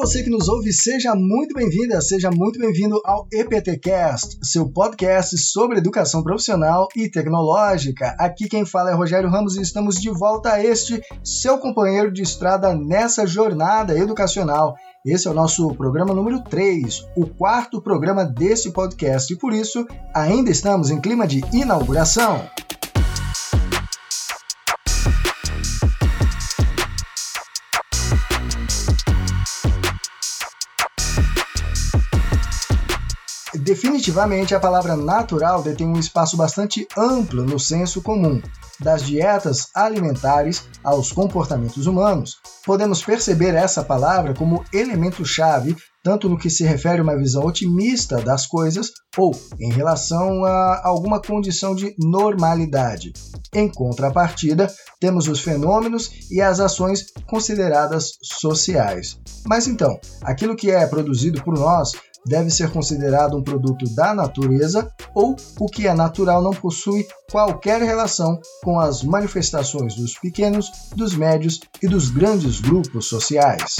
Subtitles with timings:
[0.00, 5.76] você que nos ouve, seja muito bem-vinda, seja muito bem-vindo ao EPTcast, seu podcast sobre
[5.76, 8.16] educação profissional e tecnológica.
[8.18, 12.22] Aqui quem fala é Rogério Ramos e estamos de volta a este seu companheiro de
[12.22, 14.74] estrada nessa jornada educacional.
[15.04, 19.86] Esse é o nosso programa número 3, o quarto programa desse podcast e por isso
[20.14, 22.48] ainda estamos em clima de inauguração.
[33.70, 38.42] Definitivamente, a palavra natural detém um espaço bastante amplo no senso comum,
[38.80, 42.38] das dietas alimentares aos comportamentos humanos.
[42.66, 48.20] Podemos perceber essa palavra como elemento-chave tanto no que se refere a uma visão otimista
[48.20, 53.12] das coisas ou em relação a alguma condição de normalidade.
[53.52, 59.18] Em contrapartida, temos os fenômenos e as ações consideradas sociais.
[59.46, 61.92] Mas então, aquilo que é produzido por nós
[62.26, 67.82] deve ser considerado um produto da natureza ou o que é natural não possui qualquer
[67.82, 73.76] relação com as manifestações dos pequenos, dos médios e dos grandes grupos sociais.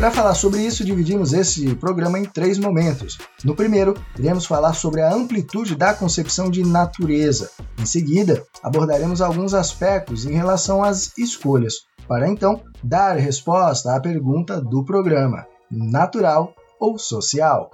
[0.00, 3.18] Para falar sobre isso, dividimos esse programa em três momentos.
[3.44, 7.50] No primeiro, iremos falar sobre a amplitude da concepção de natureza.
[7.78, 14.58] Em seguida, abordaremos alguns aspectos em relação às escolhas, para então dar resposta à pergunta
[14.58, 17.70] do programa: natural ou social?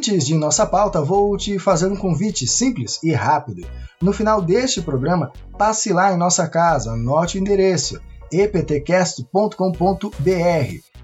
[0.00, 3.68] Antes de nossa pauta, vou te fazer um convite simples e rápido.
[4.00, 8.00] No final deste programa, passe lá em nossa casa, anote o endereço
[8.32, 9.54] eptcast.com.br.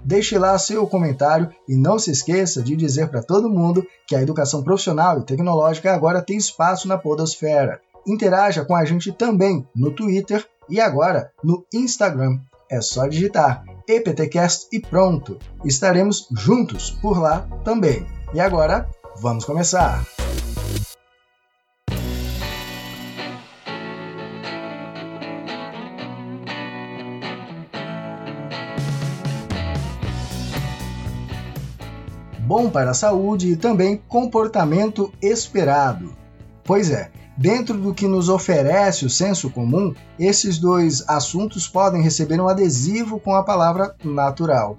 [0.03, 4.21] Deixe lá seu comentário e não se esqueça de dizer para todo mundo que a
[4.23, 7.79] educação profissional e tecnológica agora tem espaço na Podosfera.
[8.07, 12.39] Interaja com a gente também no Twitter e agora no Instagram.
[12.67, 15.37] É só digitar EPTcast e pronto!
[15.63, 18.17] Estaremos juntos por lá também.
[18.33, 18.89] E agora,
[19.19, 20.05] vamos começar!
[32.39, 36.15] Bom para a saúde e também comportamento esperado.
[36.63, 42.39] Pois é, dentro do que nos oferece o senso comum, esses dois assuntos podem receber
[42.39, 44.77] um adesivo com a palavra natural.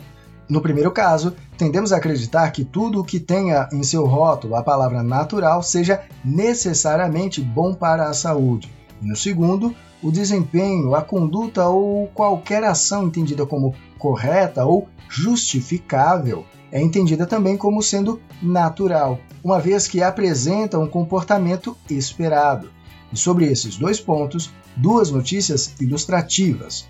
[0.48, 4.62] No primeiro caso, tendemos a acreditar que tudo o que tenha em seu rótulo a
[4.62, 8.72] palavra natural seja necessariamente bom para a saúde.
[9.02, 16.46] E no segundo, o desempenho, a conduta ou qualquer ação entendida como correta ou justificável
[16.72, 22.70] é entendida também como sendo natural, uma vez que apresenta um comportamento esperado.
[23.12, 26.88] E sobre esses dois pontos, duas notícias ilustrativas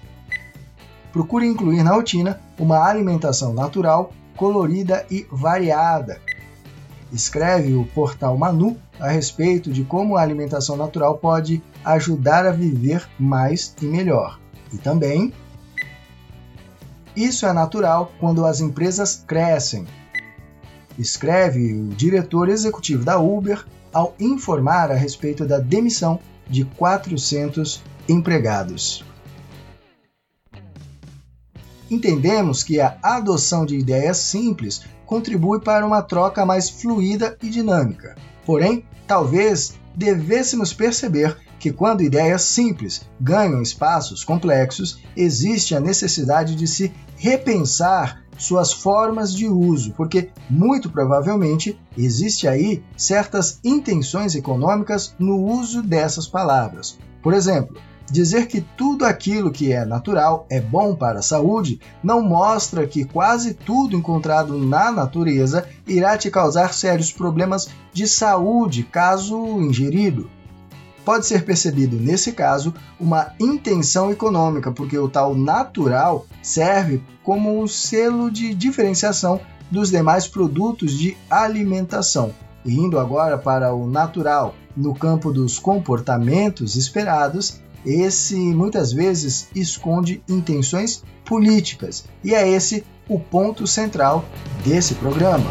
[1.18, 6.20] procure incluir na rotina uma alimentação natural, colorida e variada.
[7.12, 13.04] Escreve o portal Manu a respeito de como a alimentação natural pode ajudar a viver
[13.18, 14.38] mais e melhor.
[14.72, 15.32] E também,
[17.16, 19.88] isso é natural quando as empresas crescem.
[20.96, 29.04] Escreve o diretor executivo da Uber ao informar a respeito da demissão de 400 empregados
[31.90, 38.14] entendemos que a adoção de ideias simples contribui para uma troca mais fluida e dinâmica.
[38.44, 46.66] Porém, talvez devêssemos perceber que quando ideias simples ganham espaços complexos, existe a necessidade de
[46.66, 55.36] se repensar suas formas de uso, porque muito provavelmente existe aí certas intenções econômicas no
[55.36, 56.96] uso dessas palavras.
[57.20, 57.76] Por exemplo,
[58.10, 63.04] Dizer que tudo aquilo que é natural é bom para a saúde não mostra que
[63.04, 70.30] quase tudo encontrado na natureza irá te causar sérios problemas de saúde caso ingerido.
[71.04, 77.66] Pode ser percebido nesse caso uma intenção econômica, porque o tal natural serve como um
[77.66, 79.40] selo de diferenciação
[79.70, 82.34] dos demais produtos de alimentação.
[82.64, 90.22] E indo agora para o natural, no campo dos comportamentos esperados, esse muitas vezes esconde
[90.28, 94.24] intenções políticas, e é esse o ponto central
[94.64, 95.50] desse programa.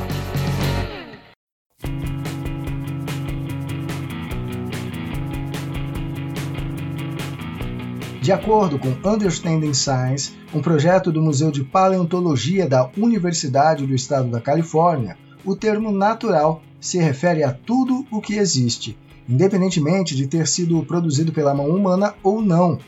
[8.28, 14.30] De acordo com Understanding Science, um projeto do Museu de Paleontologia da Universidade do Estado
[14.30, 18.98] da Califórnia, o termo natural se refere a tudo o que existe,
[19.28, 22.80] independentemente de ter sido produzido pela mão humana ou não.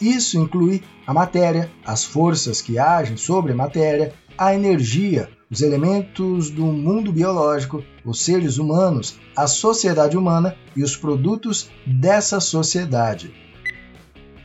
[0.00, 6.50] Isso inclui a matéria, as forças que agem sobre a matéria, a energia, os elementos
[6.50, 13.32] do mundo biológico, os seres humanos, a sociedade humana e os produtos dessa sociedade.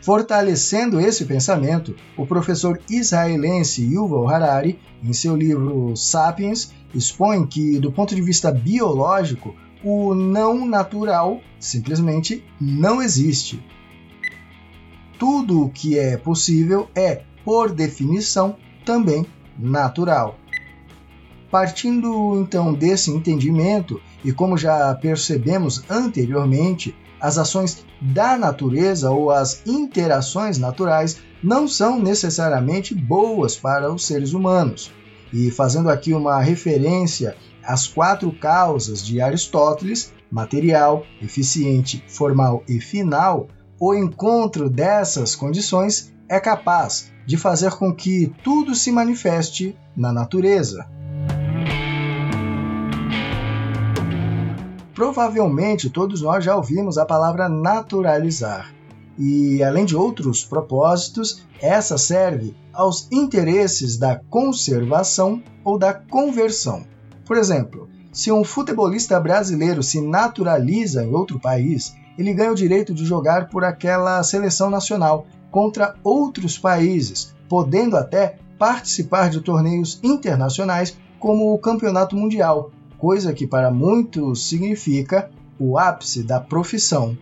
[0.01, 7.91] Fortalecendo esse pensamento, o professor israelense Yuval Harari, em seu livro Sapiens, expõe que, do
[7.91, 13.63] ponto de vista biológico, o não natural simplesmente não existe.
[15.19, 19.25] Tudo o que é possível é, por definição, também
[19.57, 20.37] natural.
[21.49, 29.65] Partindo então desse entendimento, e como já percebemos anteriormente, as ações da natureza ou as
[29.65, 34.91] interações naturais não são necessariamente boas para os seres humanos.
[35.33, 37.35] E fazendo aqui uma referência
[37.67, 46.39] às quatro causas de Aristóteles, material, eficiente, formal e final, o encontro dessas condições é
[46.39, 50.87] capaz de fazer com que tudo se manifeste na natureza.
[54.95, 58.73] Provavelmente todos nós já ouvimos a palavra naturalizar.
[59.19, 66.85] E, além de outros propósitos, essa serve aos interesses da conservação ou da conversão.
[67.27, 72.93] Por exemplo, se um futebolista brasileiro se naturaliza em outro país, ele ganha o direito
[72.93, 80.97] de jogar por aquela seleção nacional contra outros países, podendo até participar de torneios internacionais
[81.19, 85.29] como o Campeonato Mundial, coisa que para muitos significa
[85.59, 87.17] o ápice da profissão.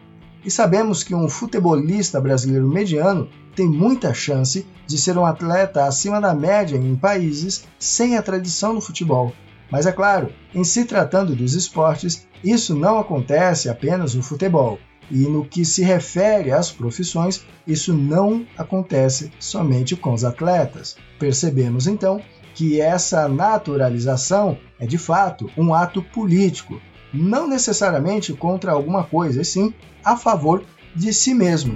[0.46, 6.22] E sabemos que um futebolista brasileiro mediano tem muita chance de ser um atleta acima
[6.22, 9.34] da média em países sem a tradição no futebol.
[9.72, 14.80] Mas é claro, em se tratando dos esportes, isso não acontece apenas no futebol.
[15.10, 20.98] E no que se refere às profissões, isso não acontece somente com os atletas.
[21.20, 22.22] Percebemos então
[22.56, 26.82] que essa naturalização é de fato um ato político,
[27.14, 29.74] não necessariamente contra alguma coisa, e sim
[30.04, 30.64] a favor
[30.96, 31.76] de si mesmo.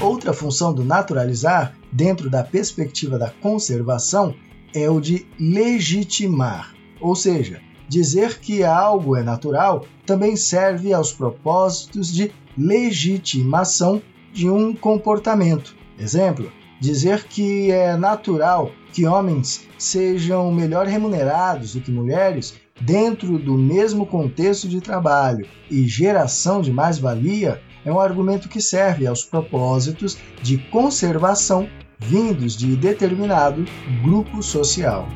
[0.00, 4.34] Outra função do naturalizar, dentro da perspectiva da conservação,
[4.74, 12.12] é o de legitimar, ou seja, dizer que algo é natural também serve aos propósitos
[12.12, 14.02] de legitimação
[14.32, 15.76] de um comportamento.
[15.96, 16.50] Exemplo:
[16.80, 24.04] dizer que é natural que homens sejam melhor remunerados do que mulheres dentro do mesmo
[24.04, 30.58] contexto de trabalho e geração de mais-valia é um argumento que serve aos propósitos de
[30.58, 31.68] conservação
[31.98, 33.64] vindos de determinado
[34.02, 35.08] grupo social.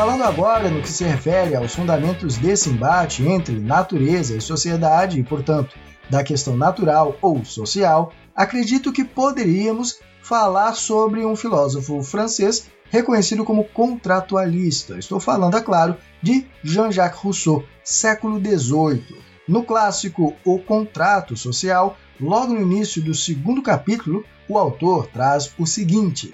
[0.00, 5.22] Falando agora no que se refere aos fundamentos desse embate entre natureza e sociedade e,
[5.22, 5.76] portanto,
[6.08, 9.98] da questão natural ou social, acredito que poderíamos
[10.30, 14.96] falar sobre um filósofo francês reconhecido como contratualista.
[14.96, 19.20] Estou falando, é claro, de Jean-Jacques Rousseau, século XVIII.
[19.48, 25.66] No clássico O Contrato Social, logo no início do segundo capítulo, o autor traz o
[25.66, 26.32] seguinte: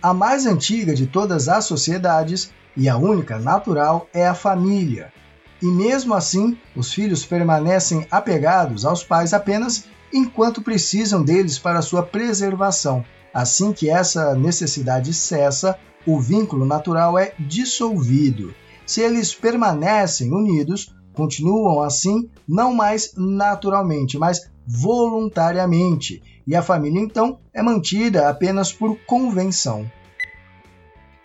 [0.00, 5.12] a mais antiga de todas as sociedades e a única natural é a família.
[5.60, 12.02] E mesmo assim, os filhos permanecem apegados aos pais apenas enquanto precisam deles para sua
[12.02, 13.04] preservação.
[13.32, 18.54] Assim que essa necessidade cessa, o vínculo natural é dissolvido.
[18.86, 27.40] Se eles permanecem unidos, continuam assim não mais naturalmente, mas voluntariamente, e a família então
[27.52, 29.90] é mantida apenas por convenção.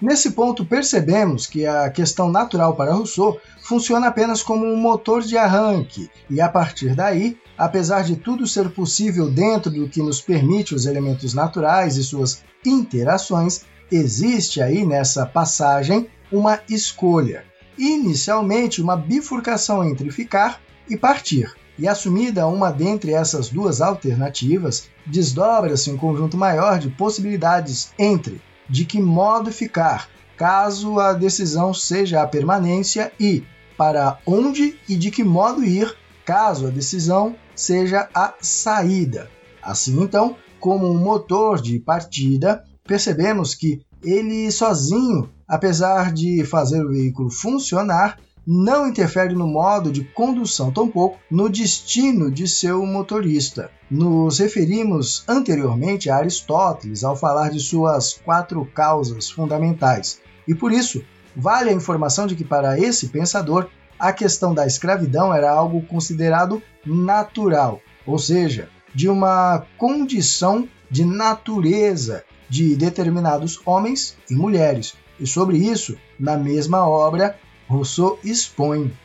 [0.01, 5.37] Nesse ponto, percebemos que a questão natural para Rousseau funciona apenas como um motor de
[5.37, 10.73] arranque, e a partir daí, apesar de tudo ser possível dentro do que nos permite
[10.73, 17.45] os elementos naturais e suas interações, existe aí nessa passagem uma escolha.
[17.77, 25.91] Inicialmente, uma bifurcação entre ficar e partir e assumida uma dentre essas duas alternativas, desdobra-se
[25.91, 30.07] um conjunto maior de possibilidades entre de que modo ficar,
[30.37, 33.43] caso a decisão seja a permanência, e
[33.77, 39.29] para onde e de que modo ir, caso a decisão seja a saída.
[39.61, 46.89] Assim, então, como um motor de partida, percebemos que ele sozinho, apesar de fazer o
[46.89, 53.71] veículo funcionar, não interfere no modo de condução, tampouco no destino de seu motorista.
[53.89, 61.01] Nos referimos anteriormente a Aristóteles ao falar de suas quatro causas fundamentais, e por isso
[61.35, 66.61] vale a informação de que, para esse pensador, a questão da escravidão era algo considerado
[66.85, 74.95] natural, ou seja, de uma condição de natureza de determinados homens e mulheres.
[75.19, 78.95] E sobre isso, na mesma obra, Rousseau expõe.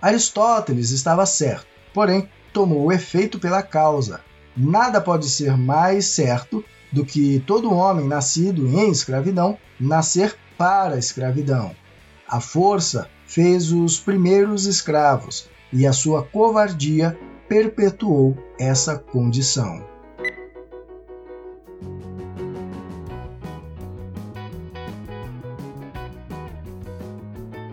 [0.00, 4.20] Aristóteles estava certo, porém tomou o efeito pela causa.
[4.56, 10.98] Nada pode ser mais certo do que todo homem nascido em escravidão nascer para a
[10.98, 11.74] escravidão.
[12.32, 17.14] A força fez os primeiros escravos e a sua covardia
[17.46, 19.84] perpetuou essa condição.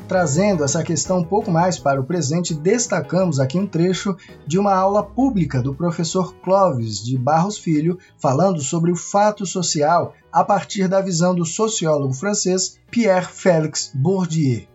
[0.09, 4.73] Trazendo essa questão um pouco mais para o presente, destacamos aqui um trecho de uma
[4.73, 10.87] aula pública do professor Clovis de Barros Filho, falando sobre o fato social a partir
[10.87, 14.65] da visão do sociólogo francês Pierre Félix Bourdieu.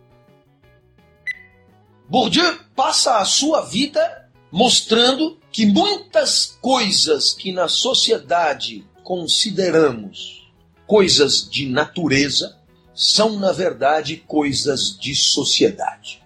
[2.09, 10.49] Bourdieu passa a sua vida mostrando que muitas coisas que na sociedade consideramos
[10.87, 12.62] coisas de natureza
[12.94, 16.22] são, na verdade, coisas de sociedade.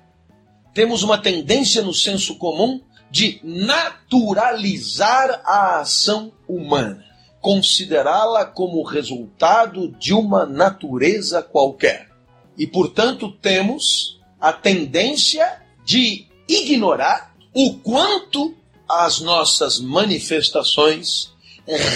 [0.75, 7.05] Temos uma tendência no senso comum de naturalizar a ação humana,
[7.41, 12.09] considerá-la como resultado de uma natureza qualquer.
[12.57, 18.55] E, portanto, temos a tendência de ignorar o quanto
[18.89, 21.31] as nossas manifestações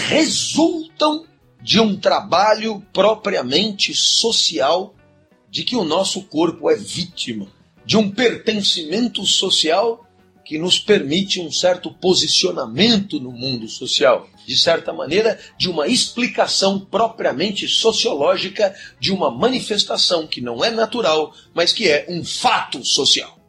[0.08, 1.24] resultam
[1.62, 4.94] de um trabalho propriamente social,
[5.48, 7.46] de que o nosso corpo é vítima,
[7.84, 10.06] de um pertencimento social
[10.44, 16.80] que nos permite um certo posicionamento no mundo social, de certa maneira, de uma explicação
[16.80, 23.41] propriamente sociológica de uma manifestação que não é natural, mas que é um fato social.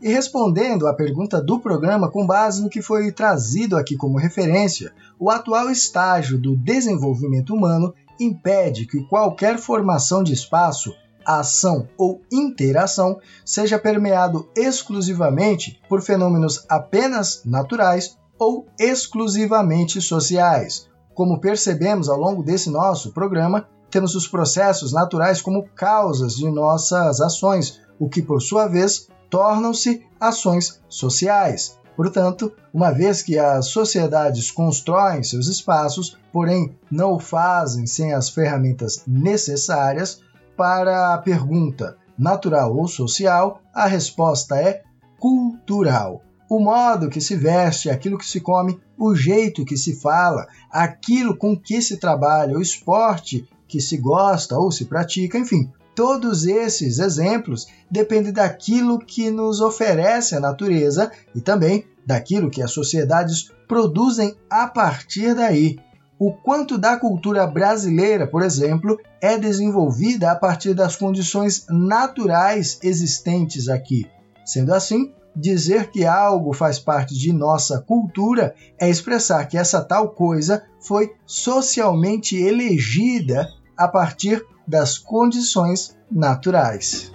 [0.00, 4.92] E respondendo à pergunta do programa com base no que foi trazido aqui como referência,
[5.18, 13.18] o atual estágio do desenvolvimento humano impede que qualquer formação de espaço, ação ou interação
[13.42, 20.88] seja permeado exclusivamente por fenômenos apenas naturais ou exclusivamente sociais.
[21.14, 27.18] Como percebemos ao longo desse nosso programa, temos os processos naturais como causas de nossas
[27.22, 31.78] ações, o que, por sua vez, tornam-se ações sociais.
[31.96, 38.28] Portanto, uma vez que as sociedades constroem seus espaços, porém não o fazem sem as
[38.28, 40.20] ferramentas necessárias,
[40.56, 44.82] para a pergunta natural ou social, a resposta é
[45.18, 46.22] cultural.
[46.48, 51.36] O modo que se veste, aquilo que se come, o jeito que se fala, aquilo
[51.36, 56.98] com que se trabalha, o esporte que se gosta ou se pratica, enfim, Todos esses
[56.98, 64.36] exemplos dependem daquilo que nos oferece a natureza e também daquilo que as sociedades produzem
[64.50, 65.78] a partir daí.
[66.18, 73.70] O quanto da cultura brasileira, por exemplo, é desenvolvida a partir das condições naturais existentes
[73.70, 74.06] aqui.
[74.44, 80.08] Sendo assim, dizer que algo faz parte de nossa cultura é expressar que essa tal
[80.08, 87.12] coisa foi socialmente elegida a partir das condições naturais.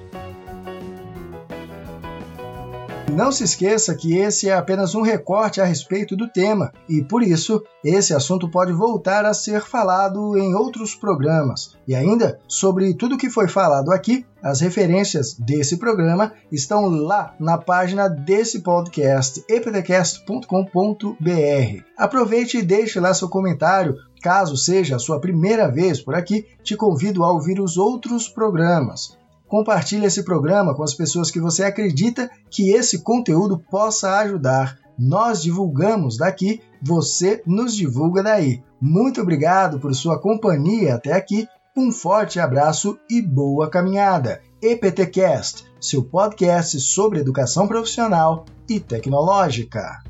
[3.11, 7.21] Não se esqueça que esse é apenas um recorte a respeito do tema e, por
[7.21, 11.75] isso, esse assunto pode voltar a ser falado em outros programas.
[11.85, 17.57] E ainda, sobre tudo que foi falado aqui, as referências desse programa estão lá na
[17.57, 21.83] página desse podcast, eptcast.com.br.
[21.97, 26.77] Aproveite e deixe lá seu comentário Caso seja a sua primeira vez por aqui, te
[26.77, 29.17] convido a ouvir os outros programas.
[29.51, 34.79] Compartilhe esse programa com as pessoas que você acredita que esse conteúdo possa ajudar.
[34.97, 38.63] Nós divulgamos daqui, você nos divulga daí.
[38.79, 41.49] Muito obrigado por sua companhia até aqui.
[41.75, 44.41] Um forte abraço e boa caminhada.
[44.61, 50.01] EPTcast, seu podcast sobre educação profissional e tecnológica.